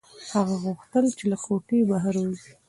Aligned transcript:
هغه 0.33 0.55
غوښتل 0.63 1.05
چې 1.17 1.25
له 1.31 1.37
کوټې 1.45 1.79
بهر 1.89 2.15
ووځي. 2.19 2.51